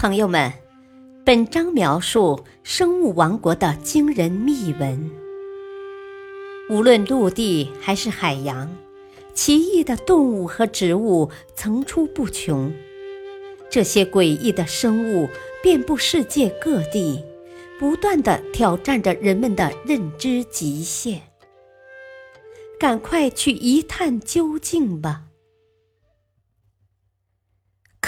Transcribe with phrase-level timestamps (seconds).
[0.00, 0.52] 朋友们，
[1.24, 5.10] 本章描述生物王国的惊人秘闻。
[6.70, 8.72] 无论陆地还是海洋，
[9.34, 12.72] 奇异的动物和植物层出不穷。
[13.68, 15.28] 这些诡异的生物
[15.64, 17.24] 遍布世界各地，
[17.80, 21.22] 不断的挑战着人们的认知极限。
[22.78, 25.22] 赶快去一探究竟吧！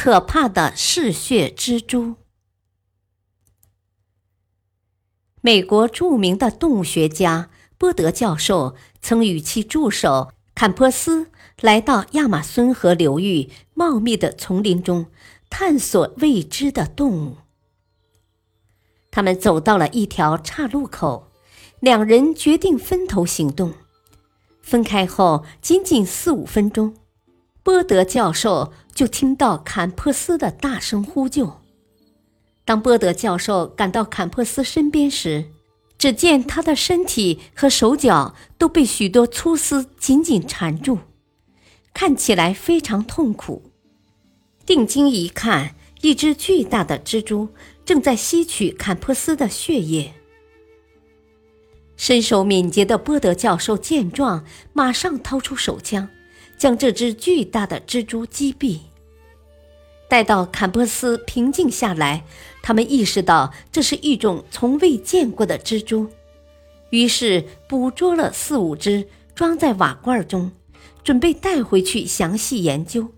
[0.02, 2.14] 可怕的嗜血蜘蛛。
[5.42, 15.04] 美国著名的动物学家波德教授曾与其助手坎珀斯来到亚马孙河流域茂密的丛林中，
[15.50, 17.36] 探索未知的动物。
[19.10, 21.30] 他们走到了一条岔路口，
[21.78, 23.74] 两人决定分头行动。
[24.62, 26.94] 分开后，仅仅四五分钟。
[27.62, 31.60] 波德教授就听到坎珀斯的大声呼救。
[32.64, 35.46] 当波德教授赶到坎珀斯身边时，
[35.98, 40.98] 只见他的身体和手脚都被许多粗丝紧紧缠住，
[41.92, 43.70] 看起来非常痛苦。
[44.64, 47.48] 定睛一看，一只巨大的蜘蛛
[47.84, 50.14] 正在吸取坎珀斯的血液。
[51.96, 56.08] 身手敏捷的波德教授见状，马上掏出手枪。
[56.60, 58.80] 将这只巨大的蜘蛛击毙。
[60.10, 62.22] 待到坎波斯平静下来，
[62.62, 66.08] 他们意识到这是一种从未见过的蜘蛛，
[66.90, 70.52] 于是捕捉了四五只，装在瓦罐中，
[71.02, 73.08] 准备带回去详细研究。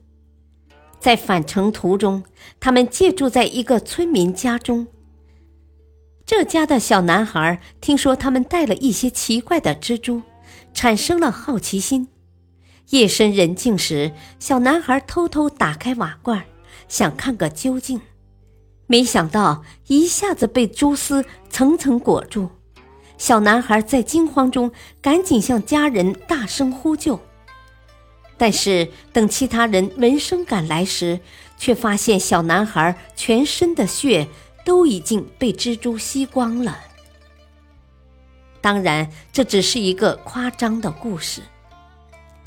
[1.01, 2.23] 在返程途中，
[2.61, 4.87] 他们借住在一个村民家中。
[6.25, 10.23] 这家的小男孩听说他们带了一些奇怪的蜘蛛，
[10.73, 12.07] 产生了好奇心。
[12.93, 16.45] 夜深人静时，小男孩偷偷打开瓦罐，
[16.89, 18.03] 想看个究竟。
[18.87, 22.51] 没想到一下子被蛛丝层层裹住。
[23.17, 24.71] 小男孩在惊慌中
[25.01, 27.19] 赶紧向家人大声呼救。
[28.37, 31.19] 但是等其他人闻声赶来时，
[31.57, 34.29] 却发现小男孩全身的血
[34.67, 36.79] 都已经被蜘蛛吸光了。
[38.61, 41.41] 当然，这只是一个夸张的故事。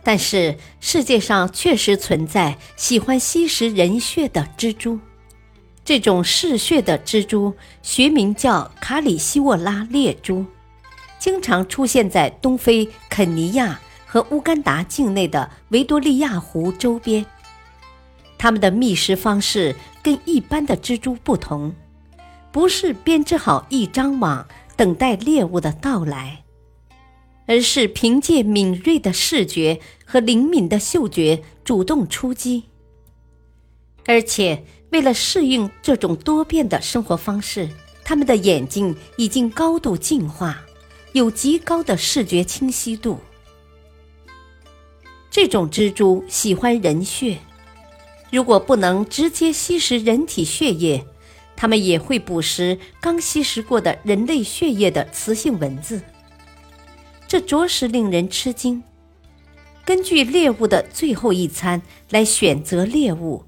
[0.05, 4.99] 但是世界上确实存在喜欢吸食人血的蜘蛛，
[5.83, 10.45] 这种嗜血的蜘蛛学名叫卡里西沃拉猎蛛，
[11.17, 17.25] 经常出现在东非肯尼亚和乌干达境内的维多利亚湖周边。
[18.38, 21.73] 它们的觅食方式跟一般的蜘蛛不同，
[22.51, 26.44] 不是编织好一张网等待猎物的到来。
[27.47, 32.63] 而是凭借敏锐的视觉和灵敏的嗅觉主动出击，
[34.06, 37.69] 而且为了适应这种多变的生活方式，
[38.03, 40.63] 它们的眼睛已经高度进化，
[41.13, 43.19] 有极高的视觉清晰度。
[45.29, 47.39] 这种蜘蛛喜欢人血，
[48.31, 51.06] 如果不能直接吸食人体血液，
[51.56, 56.01] 它们也会捕食刚吸食过的人类血液的雌性蚊子。
[57.28, 58.84] 这着实令人吃惊。
[59.86, 63.44] 根据猎物的最后一餐来选择猎物，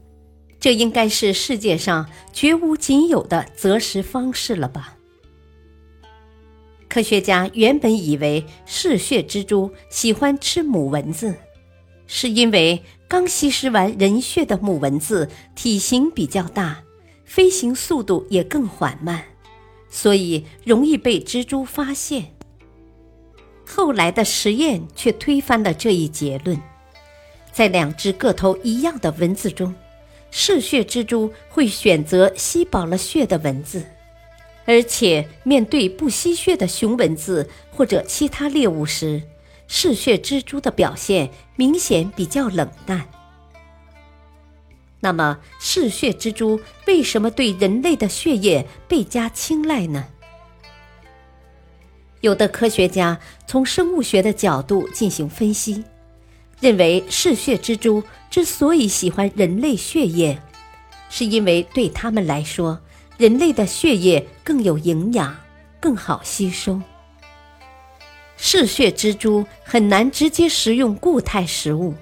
[0.59, 4.97] 这应该是世界上绝无仅有的择食方式了吧？
[6.87, 11.35] 科学家原本以为嗜血蜘蛛喜欢吃母蚊子，
[12.07, 16.83] 是因为刚吸食完人血的母蚊子体型比较大，
[17.25, 19.23] 飞行速度也更缓慢，
[19.89, 22.36] 所以容易被蜘蛛发现。
[23.77, 26.59] 后来的实验却推翻了这一结论。
[27.51, 29.75] 在两只个头一样的蚊子中，
[30.31, 33.85] 嗜血蜘蛛会选择吸饱了血的蚊子，
[34.65, 39.21] 而且面对不吸血的雄蚊子或者其他猎物时，
[39.67, 43.07] 嗜血蜘蛛的表现明显比较冷淡。
[44.99, 50.07] 那么，嗜血蜘蛛为什么对人类的血液倍加青睐呢？
[52.21, 55.83] 有的科学家从生物学的角度进行分析，
[56.59, 60.41] 认为嗜血蜘蛛之所以喜欢人类血液，
[61.09, 62.79] 是因为对他们来说，
[63.17, 65.35] 人类的血液更有营养，
[65.79, 66.81] 更好吸收。
[68.35, 71.93] 嗜血蜘蛛很难直接食用固态食物，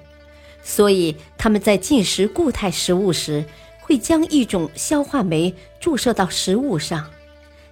[0.64, 3.46] 所以它们在进食固态食物时，
[3.82, 7.10] 会将一种消化酶注射到食物上。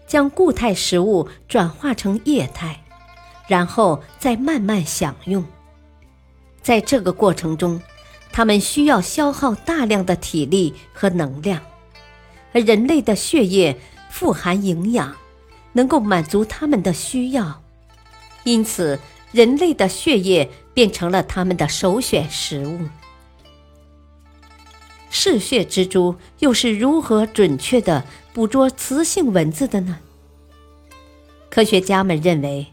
[0.06, 2.84] 将固态食物转化成液态，
[3.48, 5.44] 然后再慢慢享用。
[6.62, 7.82] 在这个过程中，
[8.32, 11.62] 它们需要消耗大量的体力和能量，
[12.54, 13.78] 而人类的血液
[14.10, 15.16] 富含营养，
[15.74, 17.62] 能够满足他们的需要，
[18.44, 19.00] 因此
[19.32, 22.80] 人类的血液变成了他们的首选食物。
[25.16, 30.00] 嗜血蜘蛛又是如何准确地捕捉雌性蚊子的呢？
[31.52, 32.66] 科学家们认为，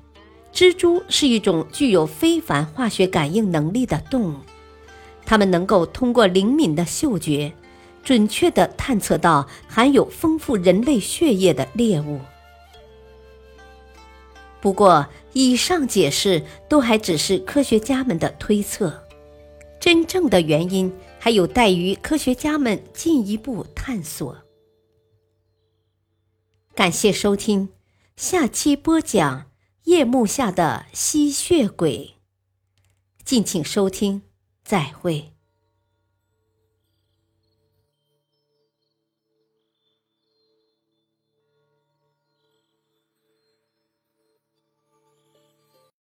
[0.50, 4.36] 蜘蛛是一种具有非凡化学感应能力的动物，
[5.26, 7.52] 它们能够通过灵敏的嗅觉。
[8.02, 12.18] 准确地探测到含有丰富人类血液的猎物。
[14.62, 19.04] 不过，以上解释都还只是科学家们的推测，
[19.78, 20.90] 真正的原因
[21.20, 24.38] 还有待于科学家们进一步探索。
[26.74, 27.68] 感谢收听，
[28.16, 29.50] 下期播讲
[29.84, 32.14] 夜幕下的吸血鬼。
[33.22, 34.22] 敬请收听，
[34.64, 35.34] 再会。